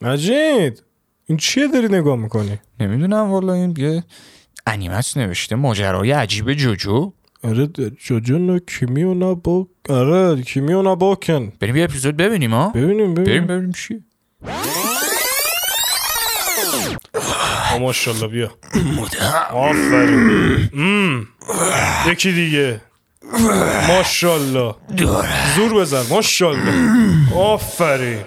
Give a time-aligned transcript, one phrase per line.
[0.00, 0.82] مجید
[1.26, 4.04] این چیه داری نگاه می‌کنی؟ نمی‌دونم والا این یه
[4.66, 7.12] انیمس نوشته ماجرای عجیب جوجو.
[7.44, 7.66] آره
[8.06, 11.52] جوجو نو کیمی و نابو آره کیمی و نابوکن.
[11.60, 14.00] بریم یه اپیزود ببینیم ها ببینیم بریم ببینیم ببینیم چیه.
[17.72, 18.50] آه، ماشاءالله بیا.
[19.50, 21.26] آفرین.
[22.06, 22.80] یکی دیگه.
[23.88, 24.74] ماشاءالله.
[25.56, 26.72] زور بزن ماشاءالله.
[27.34, 28.24] آفرین.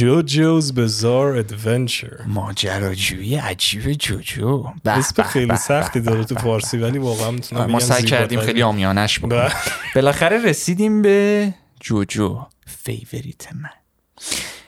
[0.00, 2.10] جوجوز بزار ادونچر.
[2.26, 4.66] ماجراجویی عجیب جوجو.
[4.84, 6.40] به، اسم به، خیلی به، سختی به، داره به، تو به.
[6.40, 8.40] فارسی ولی واقعا می‌تونم ما سعی کردیم.
[8.40, 9.28] خیلی آمیانش بکنیم.
[9.28, 9.52] به.
[9.94, 13.70] بالاخره رسیدیم به جوجو فیوریت من.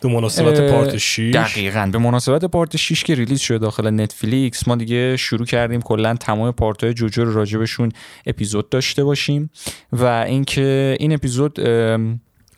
[0.02, 1.89] تو مناسبت پارت 6 دقیقا.
[1.92, 6.52] به مناسبت پارت 6 که ریلیز شده داخل نتفلیکس ما دیگه شروع کردیم کلا تمام
[6.52, 7.92] پارت های جوجو رو راجبشون
[8.27, 9.50] اپیزود داشته باشیم.
[9.92, 11.55] و اینکه این اپیزود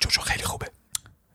[0.00, 0.66] جوجو خیلی خوبه.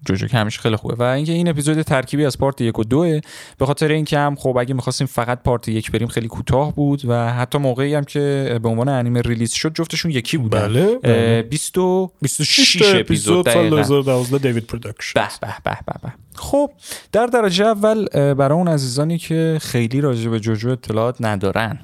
[0.09, 0.95] جوجو که همیشه خیلی خوبه.
[0.95, 3.19] و اینکه این اپیزود ترکیبی از part یک و دوه
[3.57, 7.33] به خاطر اینکه هم خب اگه می‌خواستیم فقط part یک بریم خیلی کوتاه بود و
[7.33, 11.41] حتی موقعی هم که به عنوان انیمه release شد جفتشون یکی بودن بله بله.
[11.41, 13.75] 26 تا اپیزود اپیزود سال دقیقاً.
[13.75, 16.13] 2012 David Production به به به به به.
[16.35, 16.71] خب
[17.11, 21.79] در درجه اول برای اون عزیزانی که خیلی راجع به جوجو اطلاعات ندارن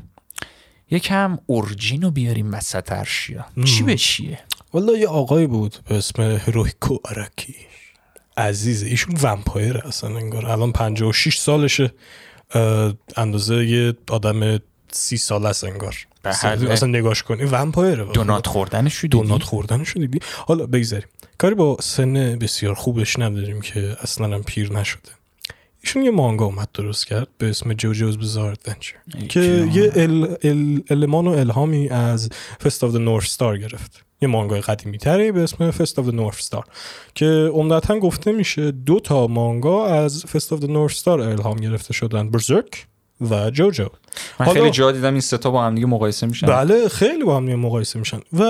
[0.92, 4.40] یکم origin رو بیاریم وسط ارشیا چی به چیه؟
[4.74, 7.56] والا یه آقایی بود به اسم هیروهیکو آراکی.
[8.38, 10.46] عزیزه ایشون vampire اصلا انگار.
[10.46, 11.92] الان 56 سالشه.
[13.18, 14.60] اندازه یه آدم
[14.92, 15.96] سی ساله است انگار.
[16.24, 16.72] بله.
[16.72, 17.44] اصلا نگاش کنی.
[17.44, 20.20] vampire ه دونات خوردنش دیدی؟ دونات خوردنش دیدی.
[20.38, 21.08] حالا بگذاریم.
[21.38, 25.10] کاری با سن بسیار خوبش نداریم که اصلا هم پیر نشده.
[25.84, 27.28] ایشون یه مانگا اومد درست کرد.
[27.38, 28.58] به اسم JoJo's Bizarre
[29.30, 29.70] که.
[29.74, 32.30] یه ال، ال، المان و الهامی از
[32.64, 34.04] Fist of North Star گرفت.
[34.26, 36.66] یه مانگای قدیمی تری به اسم Fist of North Star
[37.16, 42.30] که عمدتا گفته میشه دو تا مانگا از Fist of North Star الهام گرفته شدن
[42.30, 42.88] Berserk
[43.22, 43.88] و جوجو
[44.40, 46.48] من خیلی جا دیدم این ستا با هم دیگه مقایسه میشن.
[46.48, 48.20] بله خیلی با هم دیگه مقایسه میشن.
[48.34, 48.44] و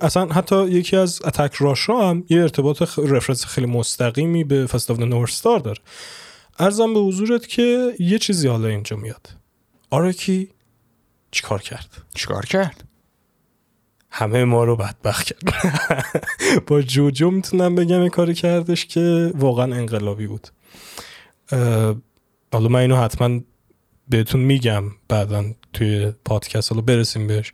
[0.00, 2.98] اصلا حتی یکی از attack rush ا هم یه ارتباط خ...
[2.98, 5.78] reference خیلی مستقیمی به Fist of North Star داره.
[6.58, 9.28] عرضم به حضورت که یه چیزی حالا اینجا میاد.
[9.90, 10.48] آراکی
[11.30, 12.84] چیکار کرد؟ چیکار کرد؟
[14.12, 15.42] همه ما رو بدبخت کرد.
[16.66, 20.48] با جوجو می‌تونم بگم یه کاری کردش که واقعا انقلابی بود.
[22.52, 23.40] حالا من اینو حتما
[24.08, 27.52] بهتون میگم بعدا توی پادکست حالا برسیم بهش.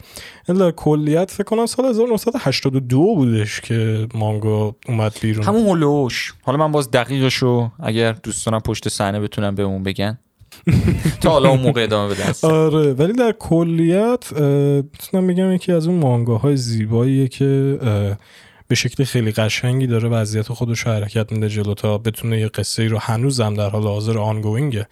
[0.49, 5.45] این در کلیت فکر کنم سال 1982 بودش که مانگا اومد بیرون.
[5.45, 10.19] همون هلوش حالا من باز دقیقشو اگر دوستانم پشت صحنه بتونم بهمون بگن.
[11.21, 14.33] تا حالا اون موقع ادامه بده آره ولی در کلیت
[14.93, 17.79] می‌تونم بگم یکی از اون مانگاهای زیباییه که
[18.69, 22.83] به شکل خیلی قشنگی داره وضعیت خودش رو حرکت میده جلو تا بتونه یه قصه
[22.83, 24.87] ای رو هنوزم در حال حاضر آنگوینگه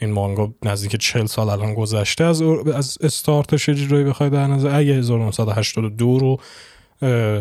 [0.00, 2.42] این مانگا نزدیک 40 سال الان گذشته از
[2.74, 6.40] از استارتش اجرایی بخوای در نظر اگه 1982 رو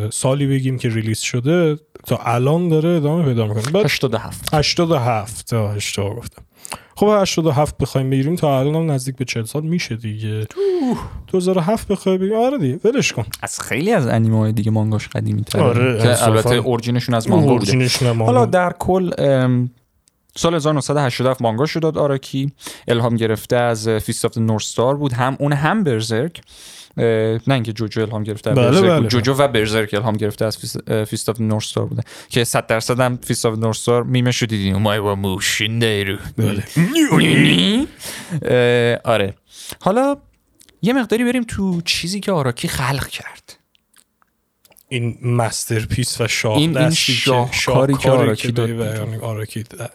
[0.10, 3.72] سالی بگیم که ریلیز شده تا الان داره ادامه پیدا می‌کنه.
[3.72, 6.44] بعد 87 87 تا اشتباه گفتم.
[6.98, 10.48] خب 87 بخوایم بگیریم تا الان هم نزدیک به 40 سال میشه دیگه.
[11.28, 13.26] 2007 بخوای بگیم آره دیگه ولش کن.
[13.42, 16.24] از خیلی از انیمه های دیگه مانگاش قدیمی تره آره، که.
[16.24, 17.90] البته origin شون از مانگا بوده.
[18.20, 19.12] حالا در کل
[20.36, 22.52] سال 1987 مانگا شد داد آراکی
[22.88, 25.14] الهام گرفته از Fist of North Star بود.
[25.14, 26.42] هم اون هم Berserk
[26.98, 29.08] نه اینکه جوجو الهام گرفته بله، بله،.
[29.08, 30.58] جوجو و Berserk الهام گرفته از
[31.08, 34.38] Fist of North Star بوده که 100 درصد هم Fist of North Star meme ش
[34.38, 36.64] رو دیدین お前はもう死んでいる بله.
[39.04, 39.34] آره
[39.82, 40.18] حالا
[40.82, 43.60] یه مقداری بریم تو چیزی که آراکی خلق کرد
[44.90, 48.82] این masterpiece و شاه این- این شاهکاری که آراکی داد
[49.22, 49.92] آراکی داد.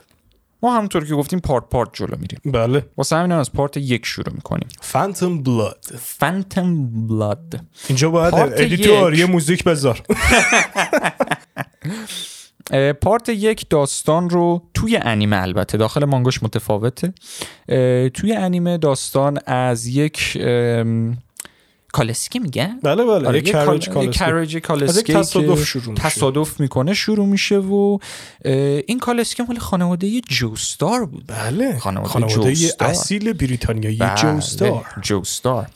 [0.62, 2.40] ما همونطور که گفتیم part part جلو میریم.
[2.44, 2.86] بله.
[2.96, 4.68] واسه همین از part یک شروع می‌کنیم.
[4.80, 9.14] Phantom Blood Phantom Blood اینجا باید editor.
[9.14, 10.00] یه موزیک بذار.
[13.02, 17.12] part یک داستان رو توی انیمه البته داخل مانگاش متفاوته.
[18.14, 20.38] توی انیمه داستان از یک
[21.92, 24.60] کالسکی میگن بله بله آره، یه یک کالسکی.
[24.60, 26.02] کالسکی تصادف شروع میشه.
[26.02, 27.98] تصادف می‌کنه شروع میشه و
[28.86, 32.88] این کالسکی مال خانواده جوستار بود بله خانواده خانواده جوستار.
[32.88, 35.66] اصیل بریتانیایی بله، جوستار جوستار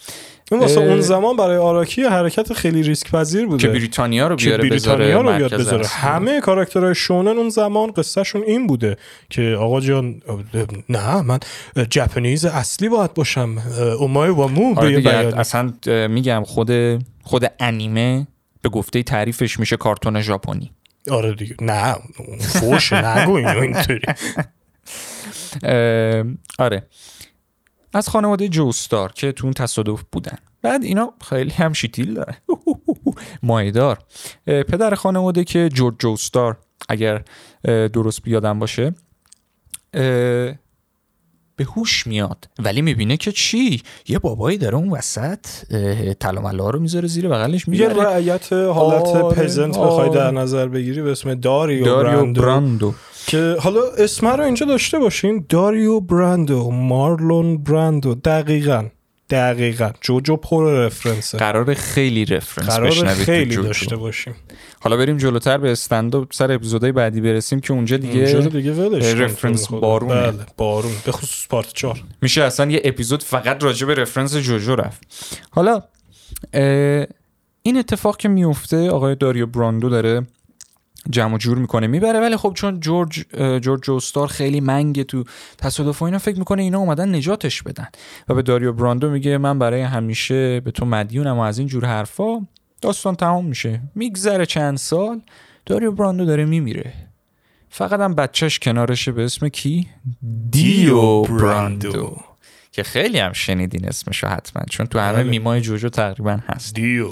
[0.52, 3.62] این واسه اون زمان برای آراکی حرکت خیلی ریسک پذیر بوده.
[3.62, 5.86] که بریتانیا رو که بیاره بریتانیا بذاره رو بیاد بذاره.
[5.86, 8.96] همه کاراکترهای شونن اون زمان قصهشون این بوده
[9.30, 10.22] که آقا جان
[10.88, 11.38] نه من
[11.90, 13.58] جپنیز اصلی باید باشم.
[13.98, 15.72] اومای و مو آره اصلا
[16.08, 16.70] میگم خود
[17.22, 18.26] خود انیمه
[18.62, 20.70] به گفته تعریفش میشه کارتون ژاپنی.
[21.10, 21.54] آره دیگه.
[21.60, 24.00] نه اون فوش نگو اینو اینطوری.
[26.58, 26.82] آره.
[27.96, 30.38] از خانواده جوستار که تو اون تصادف بودن.
[30.62, 32.36] بعد اینا خیلی هم شیتیل داره
[33.42, 33.98] مایدار.
[34.46, 36.56] پدر خانواده که جورج جوستار
[36.88, 37.22] اگر
[37.64, 38.94] درست بیادم باشه
[41.56, 42.48] به هوش میاد.
[42.58, 47.28] ولی می‌بینه که چی؟ یه بابایی داره اون وسط اه، طلا ملا رو می‌ذاره زیر
[47.28, 50.30] بغلش یه میگه رعیت حالت آره، پزنت بخوای در آره.
[50.30, 52.94] نظر بگیری به اسم داریو, داریو براندو براندو
[53.26, 55.46] که حالا اسم رو اینجا داشته باشین.
[55.48, 58.14] داریو براندو مارلون براندو.
[58.14, 58.86] دقیقا
[59.30, 59.90] دقیقا.
[60.00, 63.62] جوجو پر رفرنسه قرار خیلی رفرنس قرار خیلی جوجو.
[63.62, 64.34] داشته باشیم.
[64.80, 69.14] حالا بریم جلوتر به استنداپ سر اپیزودهای بعدی برسیم که اونجا دیگه اونجا دیگه ولش
[69.14, 69.68] رفرنس.
[69.68, 70.14] بارونه.
[70.14, 74.74] بله بارون به خصوص پارت 4 میشه اصلا یه اپیزود فقط راجع به رفرنس جوجو
[74.74, 75.02] رفت.
[75.50, 75.82] حالا
[77.62, 80.26] این اتفاق که میفته آقای داریو براندو داره
[81.10, 81.86] جمع و جور می‌کنه.
[81.86, 83.24] می‌بره ولی خب چون جورج
[83.60, 85.24] جورج جوستار خیلی منگه تو
[85.58, 87.88] تصادف و اینا فکر می‌کنه اینا اومدن نجاتش بدن.
[88.28, 91.84] و به داریو براندو میگه من برای همیشه به تو مدیونم و از این جور
[91.84, 92.46] حرفا.
[92.80, 93.80] داستان تمام میشه.
[93.94, 95.20] میگذره چند سال
[95.66, 96.92] داریو براندو داره میمیره.
[97.70, 99.88] فقط هم بچهش کنارشه به اسم کی؟
[100.50, 102.16] دیو براندو.
[102.72, 105.22] که خیلی هم شنیدین اسمشو حتما چون تو همه بله.
[105.22, 106.74] میمای جوجو تقریبا هست.
[106.74, 107.10] دیو.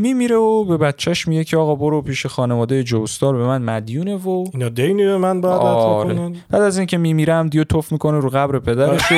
[0.00, 4.44] میمیره و به بچهش میگه که آقا برو پیش خانواده جوستار به من مدیونه و
[4.52, 6.32] اینا دینی به من بعد آره.
[6.50, 9.14] بعد از اینکه میمیرم دیو توف می‌کنه رو قبر پدرش و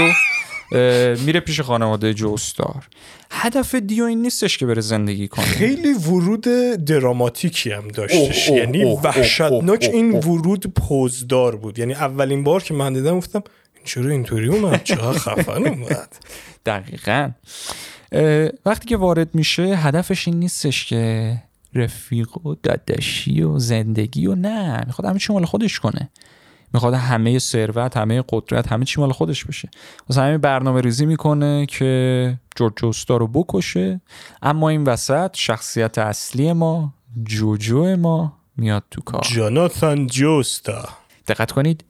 [0.74, 2.88] اه، میره پیش خانواده جوستار.
[3.30, 5.44] هدف دیو این نیستش که بره زندگی کنه.
[5.44, 6.44] خیلی ورود
[6.86, 8.48] دراماتیکی هم داشتش.
[8.48, 10.12] اوه، اوه، یعنی اوه، وحشتناک این.
[10.12, 11.78] ورود پوزدار بود.
[11.78, 13.42] یعنی اولین بار که من دیدم گفتم
[13.74, 16.16] این چرا اینطوری اومد؟ چقدر خفن اومد؟
[16.66, 17.30] دقیقا.
[18.66, 21.36] وقتی که وارد میشه هدفش این نیستش که
[21.74, 26.08] رفیق و داداشی و زندگی و نه می‌خواد همه چی مال خودش کنه.
[26.74, 29.70] می‌خواد همه ثروت همه قدرت همه چی مال خودش بشه.
[30.08, 34.00] واسه همین برنامه ریزی می‌کنه که جورج جوستا رو بکشه
[34.42, 36.94] اما این وسط شخصیت اصلی ما
[37.24, 39.26] جوجو ما میاد تو کار.
[39.34, 40.88] جاناتان جوستا.
[41.32, 41.84] دقت کنید.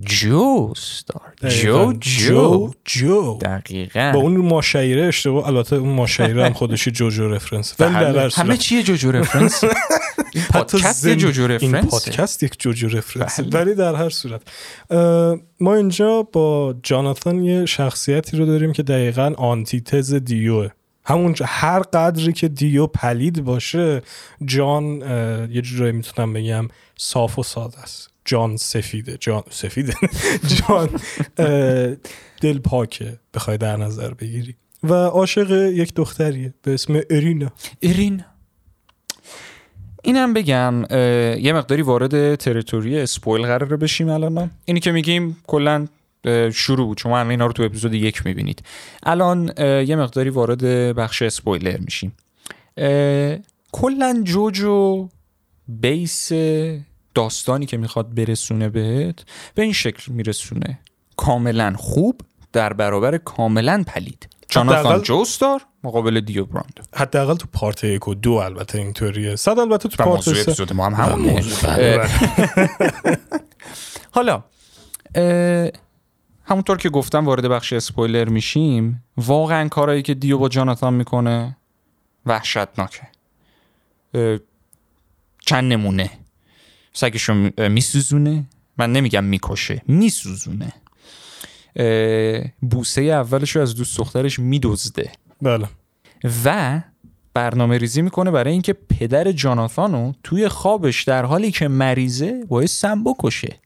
[0.00, 1.92] جوستار جو دقیقاً.
[2.00, 3.38] جو جو.
[3.38, 4.10] دقیقا.
[4.14, 7.74] با اون ماشیره اشتباه البته اون ماشیره هم خودشی جوجو reference.
[7.80, 9.64] ولی همه, چیه جوجو reference؟
[10.34, 13.40] این حتی پادکست زن- یه جوجو این reference پادکست یک جوجو reference.
[13.52, 14.42] ولی در هر صورت.
[15.60, 20.68] ما اینجا با جاناتان یه شخصیتی رو داریم که دقیقا antithesis دیوه.
[21.06, 24.02] همون هر قدری که دیو پلید باشه
[24.44, 24.84] جان
[25.50, 28.10] یه جورایی می‌تونم بگم صاف و ساده است.
[28.24, 29.94] جان سفیده جان سفیده.
[30.54, 30.88] جان
[32.40, 34.54] دل پاکه بخوای در نظر بگیری.
[34.82, 37.52] و عاشق یک دختریه به اسم ارینا.
[37.80, 38.24] ایرین
[40.02, 40.84] اینم بگم
[41.40, 44.50] یه مقداری وارد تریتوری اسپویل قراره بشیم الان.
[44.64, 45.86] اینی که میگیم کلا
[46.54, 46.98] شروع بود.
[46.98, 48.62] شما همه اینا رو تو اپیزود یک می‌بینید.
[49.02, 50.64] الان یه مقداری وارد
[50.96, 52.16] بخش اسپویلر میشیم.
[53.72, 55.08] کلا جوجو
[55.68, 56.32] بیس
[57.14, 60.78] داستانی که می‌خواد برسونه بهت به این شکل میرسونه.
[61.16, 62.20] کاملا خوب
[62.52, 64.28] در برابر کاملا پلید.
[64.48, 69.36] جاناتان جوستار مقابل دیو براندو حداقل تو پارت یک و دو البته اینطوریه.
[69.36, 70.40] صد البته تو پارت موضوع سه.
[70.40, 71.32] اپیزود ما هم همونه.
[71.32, 72.08] موضوع- بله، اه،
[74.16, 74.44] حالا
[76.46, 79.04] همونطور که گفتم وارد بخش اسپویلر میشیم.
[79.16, 81.56] واقعا کارهایی که دیو با جاناتان می‌کنه
[82.26, 83.02] وحشتناکه.
[85.46, 86.10] چند نمونه.
[86.92, 88.44] سگشو میسوزونه.
[88.78, 90.72] من نمیگم می‌کشه میسوزونه.
[92.60, 95.12] بوسه اولش رو از دوست دخترش میدزده.
[95.42, 95.68] بله.
[96.44, 96.80] و
[97.34, 103.04] برنامه ریزی می‌کنه برای اینکه پدر جاناتانو توی خوابش در حالی که مریضه باید سم
[103.04, 103.56] بکشه.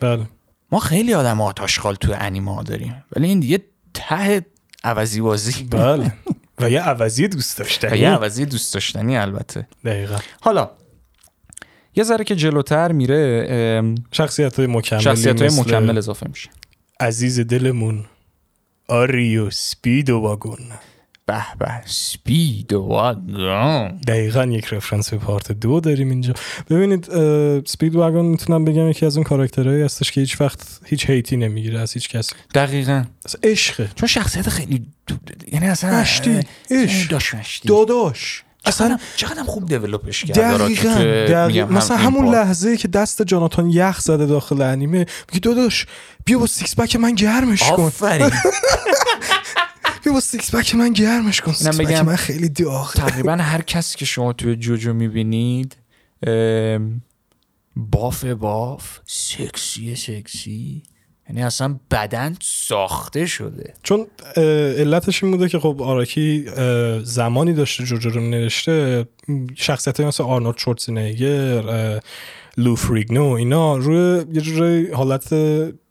[0.00, 0.26] بله.
[0.72, 3.04] ما خیلی آدم آتاشخال توی انیما داریم.
[3.16, 3.60] ولی این دیگه
[3.94, 4.46] ته
[4.84, 6.12] عوضی بازی بله.
[6.60, 9.66] و یه عوضی دوست و داشتنی یه عوضی دوست داشتنی البته.
[9.84, 10.16] دقیقا.
[10.40, 10.70] حالا
[11.96, 16.50] یه ذره که جلوتر میره شخصیت های مکمل شخصیت های مکمل اضافه میشه.
[17.00, 18.04] عزیز دلمون
[18.88, 20.58] آریو سپید و واگون
[21.30, 26.34] به به سپید واگن دقیقا یک رفرنس به پارت دو داریم اینجا
[26.70, 27.04] ببینید
[27.66, 31.80] Speedwagon می‌تونم بگم یکی از اون کاراکترهایی هستش که هیچ وقت هیچ hate ی نمی‌گیره
[31.80, 34.86] از هیچ کسی دقیقا اصلا عشقه چون شخصیت خیلی.
[35.52, 36.00] یعنی اصلا اه،
[36.70, 37.22] عشق.
[37.66, 40.94] داداش اصلا چقدر خوب develop ش که دقیقا,
[41.28, 41.66] دقیقا.
[41.66, 42.36] هم مثلا همون part.
[42.36, 45.86] لحظه که دست جاناتان یخ زده داخل انیمه میگه داداش
[46.24, 48.30] بیا با six-pack من گرمش کن آفرین
[50.04, 51.52] بیا با six-pack من گرمش کن.
[51.52, 52.92] six-pack بگم من خیلی داغه.
[52.94, 55.76] تقریبا هر کسی که شما توی جوجو می‌بینید
[57.76, 60.82] buff buff سکسی سکسی
[61.28, 63.74] یعنی اصلا بدن ساخته شده.
[63.82, 64.06] چون
[64.78, 66.44] علتش این بوده که خب آراکی
[67.02, 69.06] زمانی داشته جوجو رو نوشته
[69.56, 72.00] شخصیت مثل آرنولد شوارتزنگر
[72.56, 75.32] لو فریگنو اینا روی یه جوری حالت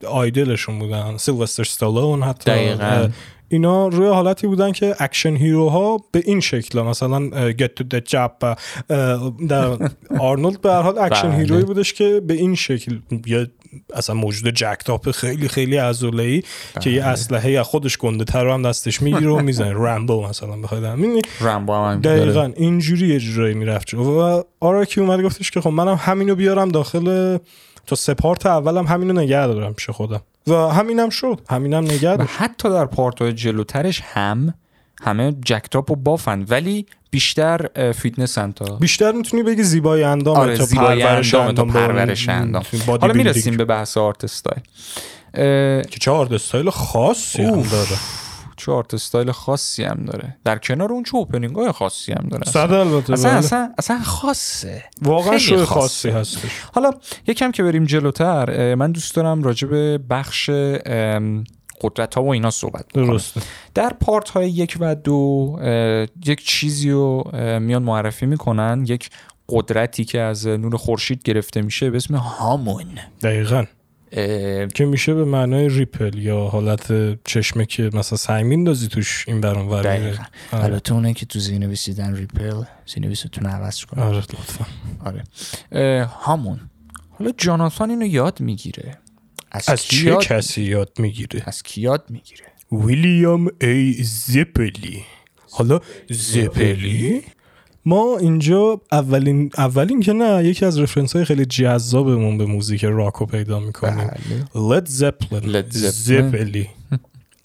[0.07, 1.17] idol شون بودن.
[1.17, 2.51] سیلوستر استالون حتی.
[2.51, 3.09] دقیقاً.
[3.49, 7.99] اینا روی حالتی بودن که action hero ها به این شکل مثلا get to the
[7.99, 8.57] choppa
[9.47, 9.77] در
[10.29, 11.37] آرنولد به هر حال اکشن بله.
[11.37, 13.47] hero ی بودش که به این شکل یه
[13.93, 16.43] اصلا موجود jacked up خیلی خیلی عضله‌ای
[16.81, 20.55] که یه اسلحه از خودش گنده تر رو هم دستش می‌گیره و می‌زنه رامبو مثلا
[20.55, 22.01] بخواید همین رمبو هم.
[22.01, 23.93] دقیقا اینجوری یه جورایی می‌رفت.
[23.93, 27.37] و آراکی اومد گفتش که خب منم همینو بیارم داخل
[27.87, 31.41] تا سه part اولم همینو نگه دارم پیش خودم و همینم شد.
[31.49, 34.53] همینم نگه و حتی در part جلوترش هم
[35.01, 40.37] همه jacked up و buff ن ولی بیشتر فیتنس تا بیشتر می‌تونی بگی زیبای اندام
[40.37, 42.63] آره تا زیبای پرورش اندام تا اندام پرورش اندام.
[42.87, 44.61] حالا می‌رسیم به بحث art style.
[45.81, 47.61] که چه art style خاصی هم.
[47.61, 47.97] داره.
[48.59, 50.37] چه art style خاصی هم داره.
[50.43, 52.43] در کنار اون چه opening های خاصی هم داره.
[52.45, 53.39] صد البته اصلا بله.
[53.39, 54.83] اصلا اصلا خاصه.
[55.01, 55.65] واقعا خاصه.
[55.65, 56.51] خاصی هستش.
[56.73, 56.91] حالا
[57.27, 60.49] یکم که بریم جلوتر من دوست دارم راجع به بخش
[61.81, 63.41] قدرت ها و اینا صحبت درسته.
[63.75, 65.59] در part های یک و دو
[66.25, 68.85] یک چیزی رو میان معرفی می‌کنن.
[68.87, 69.09] یک
[69.49, 72.85] قدرتی که از نور خورشید گرفته میشه به اسم هامون.
[73.21, 73.65] دقیقا.
[74.73, 79.67] که میشه به معنای ripple یا حالت چشمه که مثلا سنگ میندازی توش این برون
[79.67, 80.23] ور دقیقا.
[80.51, 80.63] آره.
[80.63, 84.65] البته اونایی که تو زیرنویسیدن ripple زیرنویستون عوض کنن آره لطفا.
[85.05, 85.23] آره.
[86.05, 86.59] هامون.
[87.09, 88.97] حالا جاناتان اینو یاد می‌گیره.
[89.51, 95.03] از, از چه یاد کسی یاد می‌گیره؟ از کی یاد می‌گیره؟ ویلیام ای زپلی.
[95.51, 97.23] حالا زپلی؟
[97.85, 103.25] ما اینجا اولین اولین که نه یکی از reference های خیلی جذابمون به موزیک راکو
[103.25, 104.07] پیدا می‌کنیم.
[104.55, 104.63] بله.
[104.65, 105.63] لد زپلین.
[105.69, 106.67] زپلی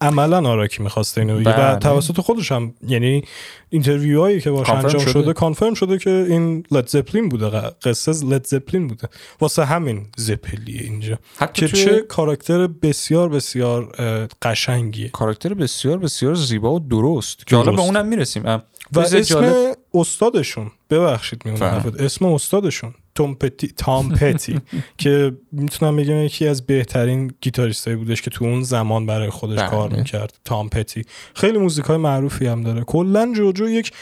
[0.00, 1.34] عملا آراکی می‌خواسته اینو.
[1.34, 1.72] بگه بله.
[1.72, 3.22] و توسط خودش هم یعنی
[3.70, 5.12] interview هایی که باش انجام شده.
[5.12, 7.50] شده confirm شده که این لد زپلین بوده.
[7.82, 9.08] قصه از لد زپلین بوده.
[9.40, 11.18] واسه همین زپلیه اینجا.
[11.36, 15.08] حتی که توی چه کاراکتر بسیار بسیار اه، قشنگیه.
[15.08, 17.46] کاراکتر بسیار بسیار زیبا و درست.
[17.46, 17.80] که حالا به.
[17.80, 18.42] اونم می‌رسیم.
[18.44, 21.46] و اسم جالب- استادشون ببخشید.
[21.46, 22.00] حرفت.
[22.00, 24.60] اسم استادشون توم پتی تام پتی
[24.98, 29.62] که می‌تونم بگم یکی از بهترین گیتاریستایی بودش که تو اون زمان برای خودش.
[29.62, 33.92] کار می‌کرد تام پتی خیلی موزیک های معروفی هم داره کلا جوجو یک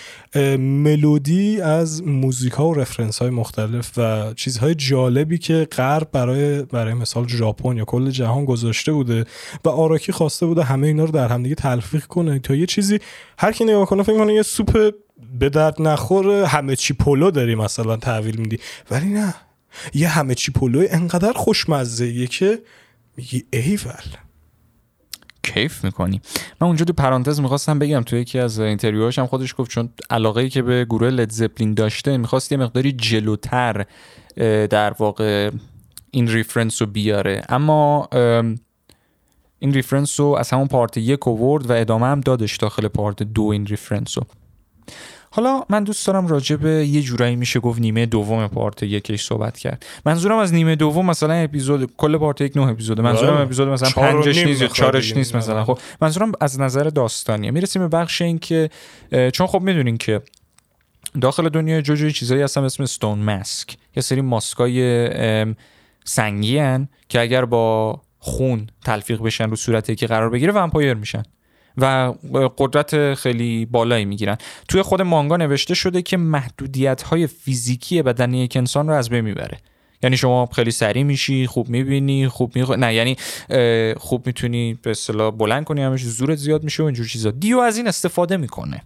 [0.59, 6.95] ملودی از موزیک ها و reference های مختلف و چیزهای جالبی که غرب برای برای
[6.95, 9.25] مثال ژاپن یا کل جهان گذاشته بوده
[9.65, 12.99] و آراکی خواسته بوده همه اینا رو در همدیگه تلفیق کنه تا یه چیزی
[13.39, 14.93] هر کی نگاه کنه فکر کنه یه سوپ
[15.39, 18.59] به درد نخور همه چی پلو داری مثلا تحویل میدی.
[18.91, 19.35] ولی نه
[19.95, 22.59] یه همه چی پلو انقدر خوشمزه که
[23.17, 24.17] میگی ایول.
[25.43, 26.21] کیف می‌کنی.
[26.61, 29.89] من اونجا تو پرانتز می‌خواستم بگم تو یکی از interview هاش هم خودش گفت چون
[30.11, 33.87] علاقه ای که به گروه لد زپلین داشته می‌خواست یه مقداری جلوتر
[34.67, 35.51] در واقع
[36.11, 37.43] این reference رو بیاره.
[37.49, 38.61] اما ام،
[39.59, 43.43] این reference رو از همون part یک آورد و ادامه هم دادش داخل part دو
[43.43, 44.25] این reference رو.
[45.31, 49.59] حالا من دوست دارم راجع به یه جورایی میشه گفت نیمه دوم part یکش صحبت
[49.59, 49.87] کرد.
[50.07, 53.03] منظورم از نیمه دوم مثلا اپیزود کل part یک نه اپیزوده.
[53.03, 53.41] منظورم بله.
[53.41, 55.13] اپیزود مثلا پنجش نیست یا بگی.
[55.15, 55.65] نیست مثلا.
[55.65, 57.51] خب منظورم از نظر داستانیه.
[57.51, 58.71] می‌رسیم به بخش این که
[59.33, 60.23] چون خب می‌دونین که
[61.21, 65.55] داخل دنیای جوجو یه چیزایی هستن اسم ستون ماسک یه سری ماسکای
[66.05, 71.23] سنگی هن که اگر با خون تلفیق بشن رو صورت که قرار بگیره ومپایر میشن.
[71.79, 72.13] و
[72.59, 74.37] قدرت خیلی بالایی می‌گیرن.
[74.69, 79.21] توی خود مانگا نوشته شده که محدودیت های فیزیکی بدنی یک انسان رو از بین
[79.21, 79.59] می‌بره.
[80.03, 82.77] یعنی شما خیلی سریع میشی خوب می‌بینی خوب می...
[82.77, 83.17] نه یعنی
[83.97, 87.31] خوب می‌تونی به اصطلاح بلند کنی همش زورت زیاد میشه و اینجور چیزا.
[87.31, 88.83] دیو از این استفاده می‌کنه.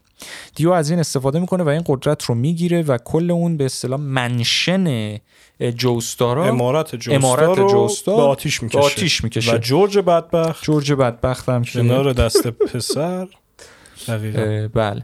[0.54, 4.00] دیو از این استفاده می‌کنه و این قدرت رو می‌گیره و کل اون به اصطلاح
[4.00, 5.16] منشن
[5.76, 8.78] جوستارا امارت جوستار امارت جوستار به آتیش می‌کشه.
[8.78, 9.54] آتیش می‌کشه.
[9.54, 10.64] و جورج بدبخت.
[10.64, 13.28] جورج بدبخت هم کنار دست پسر.
[14.75, 15.02] بله.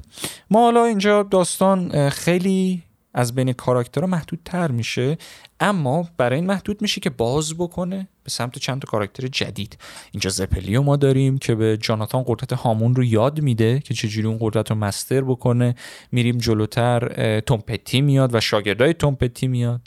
[0.51, 2.83] ما حالا اینجا داستان خیلی
[3.15, 5.19] از بین کاراکترها محدودتر میشه.
[5.63, 9.79] اما برای این محدود میشه که باز بکنه به سمت چند تا کاراکتر جدید.
[10.13, 14.39] اینجا زپلیو ما داریم که به جاناتان قدرت هامون رو یاد میده که چجوری اون
[14.41, 15.75] قدرت رو مستر بکنه.
[16.13, 19.81] میریم جلوتر تانپتی میاد و شاگردای تانپتی میاد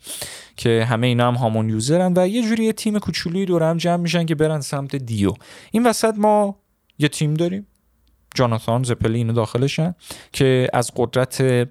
[0.55, 3.77] که همه اینا هم هامون user ن و یه جوری یه تیم کوچولویی دور هم
[3.77, 5.33] جمع میشن که برن سمت دیو.
[5.71, 6.59] این وسط ما
[6.99, 7.67] یه تیم داریم.
[8.35, 9.95] جاناتان زپلی اینا داخلشن
[10.31, 11.67] که از قدرت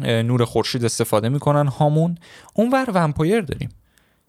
[0.00, 2.18] نور خورشید استفاده می‌کنن هامون.
[2.54, 3.68] اونور vampire داریم.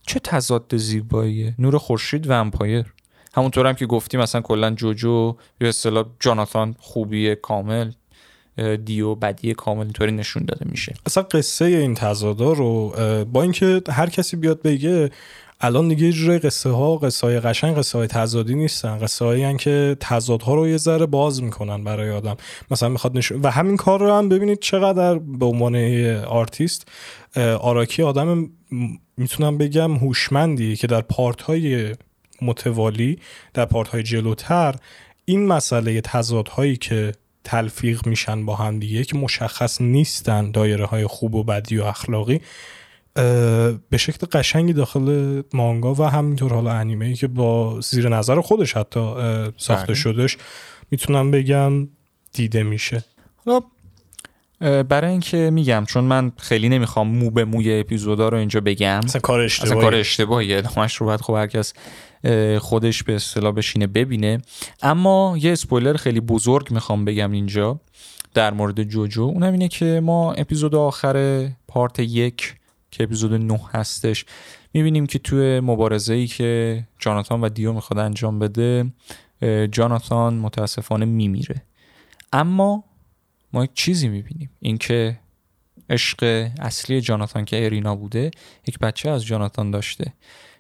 [0.08, 1.56] چه تضاد زیباییه.
[1.60, 2.86] نور خورشید vampire.
[3.34, 7.92] همونطور هم که گفتیم مثلا کلا جوجو به اصطلاح جاناتان خوبی کامل.
[8.86, 10.94] دیو بدی کامل اینطوری نشون داده میشه.
[11.06, 12.90] اصلا قصه این تضادا رو
[13.26, 15.12] با اینکه هر کسی بیاد بگه
[15.64, 18.98] الان دیگه یه قصه ها قصه های قشنگ قصه های تضادی نیستن.
[18.98, 22.38] قصه هایی که تضادها رو یه ذره باز می‌کنن برای آدم.
[22.72, 25.76] مثلا می‌خواد نشون و همین کار رو هم ببینید چقدر به عنوان
[26.16, 26.88] آرتیست
[27.60, 28.50] آراکی آدم
[29.18, 31.96] می‌تونم بگم هوشمندی که در part های
[32.42, 33.20] متوالی
[33.54, 34.76] در پارت های جلوتر
[35.26, 37.12] این مسئله تضادهایی که
[37.44, 42.42] تلفیق میشن با هم دیگه که مشخص نیستن دایره های خوب و بدی و اخلاقی
[43.90, 48.78] به شکل قشنگی داخل مانگا و همینطور حالا انیمه ای که با زیر نظر خودش
[48.78, 49.14] حتی
[49.58, 49.96] ساخته بله.
[49.96, 50.38] شدش
[50.92, 51.88] می‌تونم بگم
[52.34, 53.04] دیده میشه.
[53.46, 53.62] حالا
[54.84, 59.02] برای اینکه میگم چون من خیلی نمی‌خوام مو به موی اپیزودا رو اینجا بگم.
[59.04, 59.72] اصلا کار اشتباهی.
[59.72, 61.74] اصلا کار اشتباهیه همش رو باید خب هرکس
[62.60, 64.42] خودش به اصطلاح بشینه ببینه.
[64.82, 67.80] اما یه اسپویلر خیلی بزرگ می‌خوام بگم اینجا
[68.34, 69.24] در مورد جوجو.
[69.24, 72.56] اونم اینه که ما اپیزود آخر پارت یک
[72.92, 74.26] که اپیزود 9 هستش.
[74.74, 78.86] می‌بینیم که توی مبارزه ای که جاناتان و دیو می‌خواد انجام بده
[79.72, 81.62] جاناتان متاسفانه میمیره.
[82.34, 82.84] اما
[83.54, 84.50] ما یک چیزی می‌بینیم.
[84.60, 85.20] اینکه
[85.90, 88.32] عشق اصلی جاناتان که ارینا بوده
[88.68, 90.14] یک بچه از جاناتان داشته.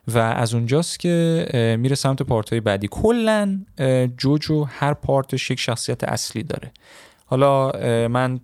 [0.08, 2.88] و از اونجاست که میره سمت پارت های بعدی.
[2.91, 3.65] کلا
[4.17, 6.72] جوجو هر پارتش یک شخصیت اصلی داره.
[7.26, 7.72] حالا
[8.08, 8.39] من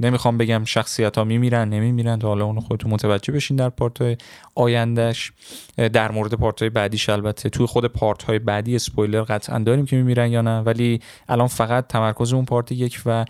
[0.00, 4.16] نمی‌خوام بگم شخصیت ها میمیرن نمیمیرن تا حالا اونو خودتون متوجه بشین در پارت های
[4.54, 5.32] آیندهش
[5.76, 7.48] در مورد پارت های بعدیش البته.
[7.48, 11.86] توی خود پارت های بعدی اسپویلر قطعا داریم که میمیرن یا نه ولی الان فقط
[11.86, 13.24] تمرکز اون پارت یک و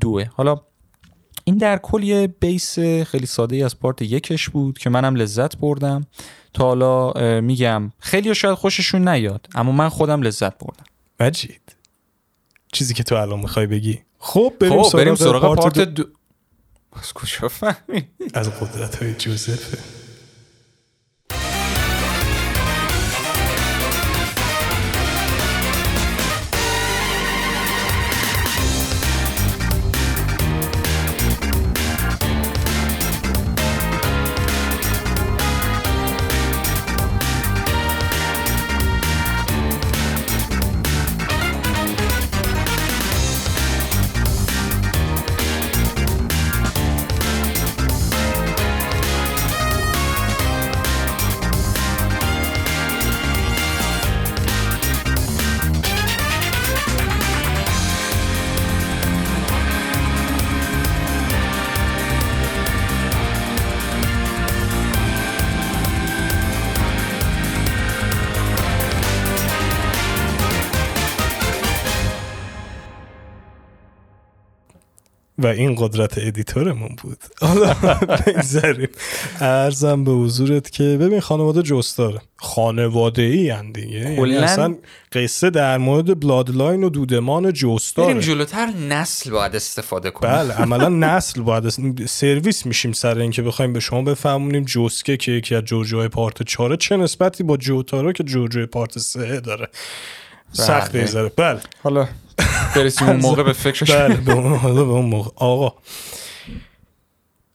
[0.00, 0.24] دوه.
[0.32, 0.60] حالا
[1.44, 6.06] این در کل یه بیس خیلی ساده از پارت یکش بود که منم لذت بردم.
[6.54, 10.84] تا حالا میگم خیلی شاید خوششون نیاد اما من خودم لذت بردم.
[11.20, 11.76] مجید
[12.72, 16.04] چیزی که تو الان می‌خوای بگی؟ خب بریم, خب بریم سراغ, پارت دو...
[16.92, 19.78] از کجا فهمی؟ از قدرت های جوزفه.
[75.46, 77.18] و این قدرت editor مون بود.
[77.40, 77.74] حالا
[78.26, 78.88] بگذاریم.
[79.40, 82.20] عرضم به حضورت که ببین خانواده جوستاره.
[82.36, 83.98] خانواده ای دیگه.
[83.98, 84.74] یعنی اصلا
[85.12, 88.08] قصه در مورد bloodline و دودمان جوستاره.
[88.08, 90.32] بریم جلوتر نسل باید استفاده کنیم.
[90.32, 91.68] بله عملا نسل باید
[92.06, 96.76] سرویس میشیم سر اینکه بخوایم به شما بفهمونیم جوسکه که یکی از جوجوهای part چاره
[96.76, 99.68] چه نسبتی با جوتارو که جوجوی part سه داره.
[100.52, 101.30] سخت بله.
[101.36, 101.60] بله.
[101.82, 102.08] حالا
[102.76, 105.74] برسیم اون موقع به فکرش بله به اون موقع آقا